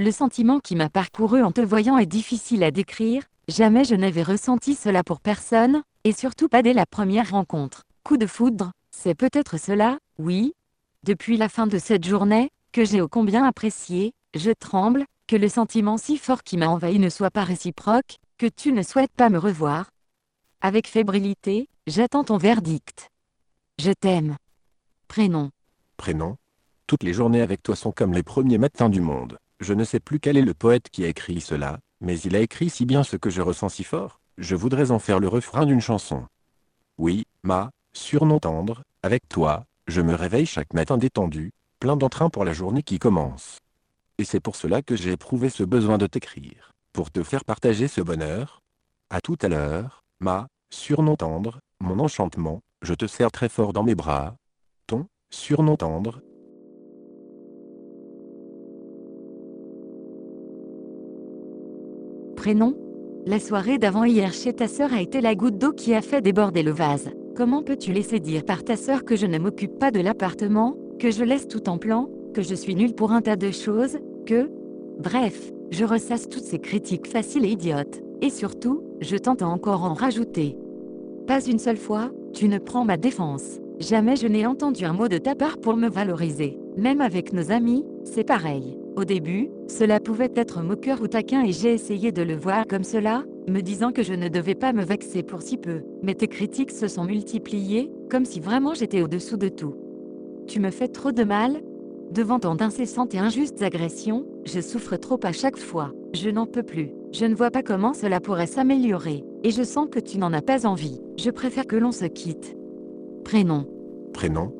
Le 0.00 0.12
sentiment 0.12 0.60
qui 0.60 0.76
m'a 0.76 0.88
parcouru 0.88 1.42
en 1.42 1.50
te 1.50 1.60
voyant 1.60 1.98
est 1.98 2.06
difficile 2.06 2.62
à 2.62 2.70
décrire, 2.70 3.24
jamais 3.48 3.82
je 3.82 3.96
n'avais 3.96 4.22
ressenti 4.22 4.76
cela 4.76 5.02
pour 5.02 5.18
personne, 5.20 5.82
et 6.04 6.12
surtout 6.12 6.46
pas 6.48 6.62
dès 6.62 6.72
la 6.72 6.86
première 6.86 7.32
rencontre. 7.32 7.82
Coup 8.04 8.16
de 8.16 8.28
foudre, 8.28 8.70
c'est 8.92 9.16
peut-être 9.16 9.58
cela, 9.58 9.98
oui. 10.16 10.54
Depuis 11.02 11.36
la 11.36 11.48
fin 11.48 11.66
de 11.66 11.78
cette 11.78 12.06
journée, 12.06 12.50
que 12.70 12.84
j'ai 12.84 13.00
ô 13.00 13.08
combien 13.08 13.42
apprécié, 13.42 14.12
je 14.36 14.52
tremble, 14.52 15.04
que 15.26 15.34
le 15.34 15.48
sentiment 15.48 15.96
si 15.96 16.16
fort 16.16 16.44
qui 16.44 16.58
m'a 16.58 16.68
envahi 16.68 17.00
ne 17.00 17.08
soit 17.08 17.32
pas 17.32 17.42
réciproque, 17.42 18.18
que 18.38 18.46
tu 18.46 18.70
ne 18.70 18.82
souhaites 18.84 19.10
pas 19.16 19.30
me 19.30 19.38
revoir. 19.38 19.90
Avec 20.60 20.86
fébrilité, 20.86 21.68
j'attends 21.88 22.22
ton 22.22 22.36
verdict. 22.36 23.10
Je 23.80 23.90
t'aime. 23.90 24.36
Prénom. 25.08 25.50
Prénom 25.96 26.36
Toutes 26.86 27.02
les 27.02 27.12
journées 27.12 27.42
avec 27.42 27.64
toi 27.64 27.74
sont 27.74 27.90
comme 27.90 28.12
les 28.12 28.22
premiers 28.22 28.58
matins 28.58 28.88
du 28.88 29.00
monde. 29.00 29.38
Je 29.60 29.74
ne 29.74 29.84
sais 29.84 30.00
plus 30.00 30.20
quel 30.20 30.36
est 30.36 30.42
le 30.42 30.54
poète 30.54 30.88
qui 30.90 31.04
a 31.04 31.08
écrit 31.08 31.40
cela, 31.40 31.80
mais 32.00 32.18
il 32.20 32.36
a 32.36 32.40
écrit 32.40 32.70
si 32.70 32.86
bien 32.86 33.02
ce 33.02 33.16
que 33.16 33.30
je 33.30 33.42
ressens 33.42 33.70
si 33.70 33.84
fort, 33.84 34.20
je 34.38 34.54
voudrais 34.54 34.92
en 34.92 35.00
faire 35.00 35.18
le 35.18 35.28
refrain 35.28 35.66
d'une 35.66 35.80
chanson. 35.80 36.26
Oui, 36.96 37.26
ma, 37.42 37.70
surnom 37.92 38.38
tendre, 38.38 38.82
avec 39.02 39.28
toi, 39.28 39.64
je 39.88 40.00
me 40.00 40.14
réveille 40.14 40.46
chaque 40.46 40.74
matin 40.74 40.96
détendu, 40.96 41.52
plein 41.80 41.96
d'entrain 41.96 42.30
pour 42.30 42.44
la 42.44 42.52
journée 42.52 42.84
qui 42.84 43.00
commence. 43.00 43.58
Et 44.18 44.24
c'est 44.24 44.40
pour 44.40 44.54
cela 44.54 44.80
que 44.82 44.96
j'ai 44.96 45.12
éprouvé 45.12 45.50
ce 45.50 45.64
besoin 45.64 45.98
de 45.98 46.06
t'écrire, 46.06 46.72
pour 46.92 47.10
te 47.10 47.22
faire 47.24 47.44
partager 47.44 47.88
ce 47.88 48.00
bonheur. 48.00 48.62
À 49.10 49.20
tout 49.20 49.38
à 49.42 49.48
l'heure, 49.48 50.04
ma, 50.20 50.48
surnom 50.70 51.16
tendre, 51.16 51.60
mon 51.80 51.98
enchantement, 51.98 52.62
je 52.82 52.94
te 52.94 53.06
serre 53.06 53.32
très 53.32 53.48
fort 53.48 53.72
dans 53.72 53.82
mes 53.82 53.94
bras. 53.94 54.36
Ton, 54.86 55.06
surnom 55.30 55.76
tendre, 55.76 56.20
Prénom? 62.48 62.74
La 63.26 63.40
soirée 63.40 63.76
d'avant-hier 63.76 64.32
chez 64.32 64.54
ta 64.54 64.68
sœur 64.68 64.94
a 64.94 65.02
été 65.02 65.20
la 65.20 65.34
goutte 65.34 65.58
d'eau 65.58 65.72
qui 65.72 65.92
a 65.92 66.00
fait 66.00 66.22
déborder 66.22 66.62
le 66.62 66.70
vase. 66.70 67.10
Comment 67.36 67.62
peux-tu 67.62 67.92
laisser 67.92 68.20
dire 68.20 68.42
par 68.42 68.64
ta 68.64 68.74
sœur 68.74 69.04
que 69.04 69.16
je 69.16 69.26
ne 69.26 69.38
m'occupe 69.38 69.78
pas 69.78 69.90
de 69.90 70.00
l'appartement, 70.00 70.74
que 70.98 71.10
je 71.10 71.24
laisse 71.24 71.46
tout 71.46 71.68
en 71.68 71.76
plan, 71.76 72.08
que 72.32 72.40
je 72.40 72.54
suis 72.54 72.74
nulle 72.74 72.94
pour 72.94 73.12
un 73.12 73.20
tas 73.20 73.36
de 73.36 73.50
choses, 73.50 73.98
que... 74.24 74.50
Bref, 74.98 75.52
je 75.70 75.84
ressasse 75.84 76.26
toutes 76.30 76.44
ces 76.44 76.58
critiques 76.58 77.06
faciles 77.06 77.44
et 77.44 77.50
idiotes, 77.50 78.00
et 78.22 78.30
surtout, 78.30 78.82
je 79.02 79.18
tente 79.18 79.42
encore 79.42 79.84
en 79.84 79.92
rajouter. 79.92 80.56
Pas 81.26 81.44
une 81.44 81.58
seule 81.58 81.76
fois, 81.76 82.12
tu 82.32 82.48
ne 82.48 82.56
prends 82.56 82.86
ma 82.86 82.96
défense. 82.96 83.58
Jamais 83.78 84.16
je 84.16 84.26
n'ai 84.26 84.46
entendu 84.46 84.86
un 84.86 84.94
mot 84.94 85.08
de 85.08 85.18
ta 85.18 85.34
part 85.34 85.58
pour 85.58 85.76
me 85.76 85.90
valoriser. 85.90 86.58
Même 86.78 87.02
avec 87.02 87.34
nos 87.34 87.52
amis, 87.52 87.84
c'est 88.04 88.24
pareil. 88.24 88.78
Au 88.98 89.04
début, 89.04 89.48
cela 89.68 90.00
pouvait 90.00 90.32
être 90.34 90.60
moqueur 90.60 91.00
ou 91.00 91.06
taquin 91.06 91.44
et 91.44 91.52
j'ai 91.52 91.72
essayé 91.72 92.10
de 92.10 92.20
le 92.20 92.34
voir 92.34 92.66
comme 92.66 92.82
cela, 92.82 93.22
me 93.46 93.60
disant 93.60 93.92
que 93.92 94.02
je 94.02 94.12
ne 94.12 94.26
devais 94.26 94.56
pas 94.56 94.72
me 94.72 94.82
vexer 94.82 95.22
pour 95.22 95.40
si 95.40 95.56
peu. 95.56 95.82
Mais 96.02 96.16
tes 96.16 96.26
critiques 96.26 96.72
se 96.72 96.88
sont 96.88 97.04
multipliées, 97.04 97.92
comme 98.10 98.24
si 98.24 98.40
vraiment 98.40 98.74
j'étais 98.74 99.00
au-dessous 99.00 99.36
de 99.36 99.50
tout. 99.50 99.76
Tu 100.48 100.58
me 100.58 100.72
fais 100.72 100.88
trop 100.88 101.12
de 101.12 101.22
mal? 101.22 101.62
Devant 102.10 102.40
tant 102.40 102.56
d'incessantes 102.56 103.14
et 103.14 103.20
injustes 103.20 103.62
agressions, 103.62 104.26
je 104.44 104.60
souffre 104.60 104.96
trop 104.96 105.20
à 105.22 105.30
chaque 105.30 105.58
fois. 105.58 105.92
Je 106.12 106.28
n'en 106.28 106.46
peux 106.46 106.64
plus. 106.64 106.90
Je 107.12 107.24
ne 107.24 107.36
vois 107.36 107.52
pas 107.52 107.62
comment 107.62 107.94
cela 107.94 108.18
pourrait 108.18 108.48
s'améliorer. 108.48 109.22
Et 109.44 109.52
je 109.52 109.62
sens 109.62 109.86
que 109.88 110.00
tu 110.00 110.18
n'en 110.18 110.32
as 110.32 110.42
pas 110.42 110.66
envie. 110.66 111.00
Je 111.16 111.30
préfère 111.30 111.68
que 111.68 111.76
l'on 111.76 111.92
se 111.92 112.06
quitte. 112.06 112.56
Prénom. 113.24 113.64
Prénom 114.12 114.52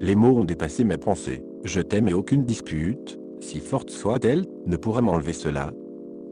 Les 0.00 0.16
mots 0.16 0.36
ont 0.36 0.44
dépassé 0.44 0.84
mes 0.84 0.98
pensées. 0.98 1.42
Je 1.64 1.80
t'aime 1.80 2.08
et 2.08 2.14
aucune 2.14 2.44
dispute, 2.44 3.18
si 3.40 3.60
forte 3.60 3.90
soit-elle, 3.90 4.46
ne 4.66 4.76
pourra 4.76 5.00
m'enlever 5.00 5.32
cela. 5.32 5.72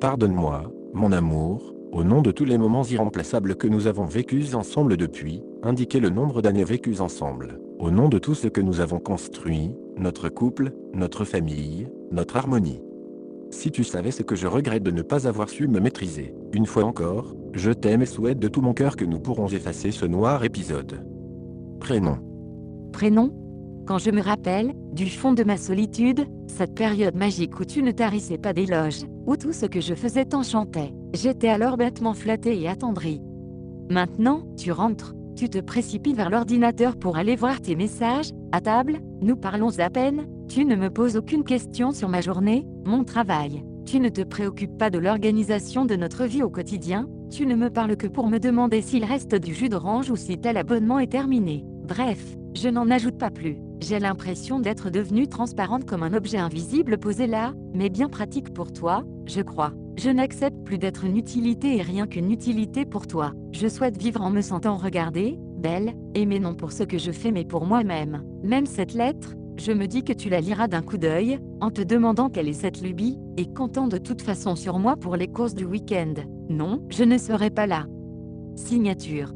Pardonne-moi, 0.00 0.72
mon 0.92 1.12
amour, 1.12 1.74
au 1.92 2.04
nom 2.04 2.22
de 2.22 2.30
tous 2.30 2.44
les 2.44 2.58
moments 2.58 2.84
irremplaçables 2.84 3.56
que 3.56 3.66
nous 3.66 3.86
avons 3.86 4.04
vécus 4.04 4.54
ensemble 4.54 4.96
depuis, 4.96 5.42
indiquez 5.62 6.00
le 6.00 6.10
nombre 6.10 6.40
d'années 6.40 6.64
vécues 6.64 7.00
ensemble. 7.00 7.58
Au 7.78 7.90
nom 7.90 8.08
de 8.08 8.18
tout 8.18 8.34
ce 8.34 8.48
que 8.48 8.60
nous 8.60 8.80
avons 8.80 9.00
construit, 9.00 9.74
notre 9.96 10.28
couple, 10.28 10.72
notre 10.94 11.24
famille, 11.24 11.88
notre 12.12 12.36
harmonie. 12.36 12.80
Si 13.50 13.70
tu 13.70 13.82
savais 13.82 14.12
ce 14.12 14.22
que 14.22 14.36
je 14.36 14.46
regrette 14.46 14.84
de 14.84 14.92
ne 14.92 15.02
pas 15.02 15.26
avoir 15.26 15.48
su 15.48 15.66
me 15.66 15.80
maîtriser, 15.80 16.34
une 16.52 16.66
fois 16.66 16.84
encore, 16.84 17.34
je 17.52 17.72
t'aime 17.72 18.02
et 18.02 18.06
souhaite 18.06 18.38
de 18.38 18.48
tout 18.48 18.60
mon 18.60 18.74
cœur 18.74 18.94
que 18.94 19.04
nous 19.04 19.18
pourrons 19.18 19.48
effacer 19.48 19.90
ce 19.90 20.06
noir 20.06 20.44
épisode. 20.44 21.04
Prénom. 21.80 22.18
Prénom 22.92 23.32
Quand 23.86 23.98
je 23.98 24.10
me 24.10 24.22
rappelle, 24.22 24.72
du 24.92 25.06
fond 25.08 25.32
de 25.32 25.42
ma 25.42 25.56
solitude, 25.56 26.26
cette 26.46 26.74
période 26.74 27.16
magique 27.16 27.58
où 27.58 27.64
tu 27.64 27.82
ne 27.82 27.90
tarissais 27.90 28.38
pas 28.38 28.52
d'éloges, 28.52 29.04
où 29.26 29.36
tout 29.36 29.52
ce 29.52 29.66
que 29.66 29.80
je 29.80 29.94
faisais 29.94 30.24
t'enchantait, 30.24 30.92
j'étais 31.14 31.48
alors 31.48 31.76
bêtement 31.76 32.14
flattée 32.14 32.60
et 32.60 32.68
attendrie. 32.68 33.20
Maintenant, 33.90 34.42
tu 34.56 34.70
rentres, 34.70 35.14
tu 35.34 35.48
te 35.48 35.58
précipites 35.58 36.16
vers 36.16 36.30
l'ordinateur 36.30 36.96
pour 36.96 37.16
aller 37.16 37.34
voir 37.34 37.60
tes 37.60 37.74
messages, 37.74 38.30
à 38.52 38.60
table, 38.60 38.98
nous 39.22 39.36
parlons 39.36 39.78
à 39.78 39.90
peine, 39.90 40.26
tu 40.48 40.64
ne 40.64 40.76
me 40.76 40.90
poses 40.90 41.16
aucune 41.16 41.44
question 41.44 41.92
sur 41.92 42.08
ma 42.08 42.20
journée, 42.20 42.66
mon 42.84 43.04
travail. 43.04 43.64
Tu 43.86 43.98
ne 43.98 44.08
te 44.08 44.22
préoccupes 44.22 44.76
pas 44.76 44.90
de 44.90 44.98
l'organisation 44.98 45.84
de 45.84 45.96
notre 45.96 46.24
vie 46.24 46.42
au 46.42 46.50
quotidien, 46.50 47.08
tu 47.30 47.46
ne 47.46 47.54
me 47.54 47.70
parles 47.70 47.96
que 47.96 48.06
pour 48.06 48.28
me 48.28 48.38
demander 48.38 48.82
s'il 48.82 49.04
reste 49.04 49.34
du 49.34 49.54
jus 49.54 49.68
d'orange 49.68 50.10
ou 50.10 50.16
si 50.16 50.38
tel 50.38 50.56
abonnement 50.56 50.98
est 50.98 51.10
terminé. 51.10 51.64
Bref, 51.88 52.36
je 52.54 52.68
n'en 52.68 52.90
ajoute 52.90 53.18
pas 53.18 53.30
plus. 53.30 53.56
J'ai 53.80 53.98
l'impression 53.98 54.60
d'être 54.60 54.90
devenue 54.90 55.26
transparente 55.26 55.86
comme 55.86 56.02
un 56.02 56.12
objet 56.12 56.36
invisible 56.36 56.98
posé 56.98 57.26
là, 57.26 57.54
mais 57.72 57.88
bien 57.88 58.10
pratique 58.10 58.52
pour 58.52 58.72
toi, 58.72 59.04
je 59.24 59.40
crois. 59.40 59.72
Je 59.96 60.10
n'accepte 60.10 60.62
plus 60.64 60.76
d'être 60.76 61.04
une 61.04 61.16
utilité 61.16 61.78
et 61.78 61.82
rien 61.82 62.06
qu'une 62.06 62.30
utilité 62.30 62.84
pour 62.84 63.06
toi. 63.06 63.32
Je 63.52 63.68
souhaite 63.68 63.96
vivre 63.96 64.20
en 64.20 64.30
me 64.30 64.42
sentant 64.42 64.76
regardée, 64.76 65.38
belle, 65.56 65.94
aimée 66.14 66.40
non 66.40 66.54
pour 66.54 66.72
ce 66.72 66.82
que 66.82 66.98
je 66.98 67.10
fais 67.10 67.32
mais 67.32 67.44
pour 67.44 67.64
moi-même. 67.64 68.22
Même 68.42 68.66
cette 68.66 68.92
lettre, 68.92 69.34
je 69.56 69.72
me 69.72 69.86
dis 69.86 70.04
que 70.04 70.12
tu 70.12 70.28
la 70.28 70.42
liras 70.42 70.68
d'un 70.68 70.82
coup 70.82 70.98
d'œil, 70.98 71.38
en 71.60 71.70
te 71.70 71.80
demandant 71.80 72.28
quelle 72.28 72.48
est 72.48 72.52
cette 72.52 72.82
lubie, 72.82 73.18
et 73.38 73.46
comptant 73.46 73.88
de 73.88 73.98
toute 73.98 74.20
façon 74.20 74.56
sur 74.56 74.78
moi 74.78 74.96
pour 74.96 75.16
les 75.16 75.28
courses 75.28 75.54
du 75.54 75.64
week-end. 75.64 76.14
Non, 76.50 76.82
je 76.90 77.04
ne 77.04 77.16
serai 77.16 77.48
pas 77.48 77.66
là. 77.66 77.86
Signature. 78.56 79.32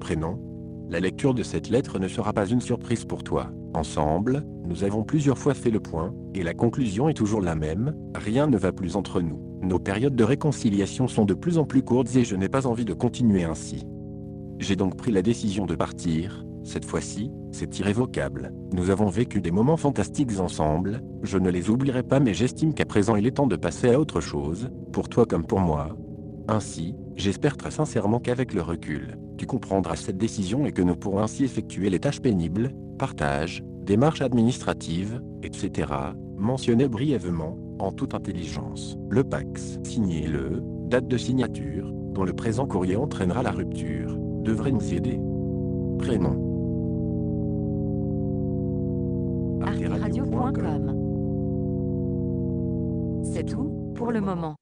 Prénom 0.00 0.53
la 0.88 1.00
lecture 1.00 1.34
de 1.34 1.42
cette 1.42 1.70
lettre 1.70 1.98
ne 1.98 2.08
sera 2.08 2.32
pas 2.32 2.46
une 2.46 2.60
surprise 2.60 3.04
pour 3.04 3.22
toi. 3.24 3.50
Ensemble, 3.74 4.44
nous 4.66 4.84
avons 4.84 5.02
plusieurs 5.02 5.38
fois 5.38 5.54
fait 5.54 5.70
le 5.70 5.80
point, 5.80 6.14
et 6.34 6.42
la 6.42 6.54
conclusion 6.54 7.08
est 7.08 7.14
toujours 7.14 7.40
la 7.40 7.54
même, 7.54 7.94
rien 8.14 8.46
ne 8.46 8.56
va 8.56 8.72
plus 8.72 8.96
entre 8.96 9.20
nous. 9.20 9.40
Nos 9.62 9.78
périodes 9.78 10.16
de 10.16 10.24
réconciliation 10.24 11.08
sont 11.08 11.24
de 11.24 11.34
plus 11.34 11.58
en 11.58 11.64
plus 11.64 11.82
courtes 11.82 12.14
et 12.16 12.24
je 12.24 12.36
n'ai 12.36 12.48
pas 12.48 12.66
envie 12.66 12.84
de 12.84 12.92
continuer 12.92 13.44
ainsi. 13.44 13.86
J'ai 14.58 14.76
donc 14.76 14.96
pris 14.96 15.10
la 15.10 15.22
décision 15.22 15.66
de 15.66 15.74
partir, 15.74 16.44
cette 16.64 16.84
fois-ci, 16.84 17.30
c'est 17.52 17.78
irrévocable. 17.78 18.52
Nous 18.72 18.90
avons 18.90 19.08
vécu 19.08 19.40
des 19.40 19.50
moments 19.50 19.76
fantastiques 19.76 20.38
ensemble, 20.40 21.02
je 21.22 21.38
ne 21.38 21.50
les 21.50 21.68
oublierai 21.68 22.02
pas 22.02 22.20
mais 22.20 22.34
j'estime 22.34 22.74
qu'à 22.74 22.86
présent 22.86 23.16
il 23.16 23.26
est 23.26 23.32
temps 23.32 23.46
de 23.46 23.56
passer 23.56 23.90
à 23.90 24.00
autre 24.00 24.20
chose, 24.20 24.70
pour 24.92 25.08
toi 25.08 25.26
comme 25.26 25.46
pour 25.46 25.60
moi. 25.60 25.96
Ainsi, 26.48 26.94
j'espère 27.16 27.56
très 27.56 27.70
sincèrement 27.70 28.18
qu'avec 28.18 28.54
le 28.54 28.62
recul, 28.62 29.18
tu 29.36 29.46
comprendras 29.46 29.96
cette 29.96 30.18
décision 30.18 30.66
et 30.66 30.72
que 30.72 30.82
nous 30.82 30.96
pourrons 30.96 31.20
ainsi 31.20 31.44
effectuer 31.44 31.90
les 31.90 32.00
tâches 32.00 32.20
pénibles, 32.20 32.72
partage, 32.98 33.64
démarches 33.82 34.22
administratives, 34.22 35.20
etc., 35.42 35.92
mentionnées 36.36 36.88
brièvement, 36.88 37.58
en 37.78 37.92
toute 37.92 38.14
intelligence. 38.14 38.96
Le 39.10 39.24
Pax, 39.24 39.78
signé 39.82 40.26
le, 40.26 40.62
date 40.88 41.08
de 41.08 41.16
signature, 41.16 41.90
dont 41.92 42.24
le 42.24 42.32
présent 42.32 42.66
courrier 42.66 42.96
entraînera 42.96 43.42
la 43.42 43.50
rupture, 43.50 44.16
devrait 44.16 44.72
nous 44.72 44.94
aider. 44.94 45.20
Prénom. 45.98 46.40
C'est 53.24 53.44
tout, 53.44 53.92
pour 53.94 54.12
le 54.12 54.20
moment. 54.20 54.56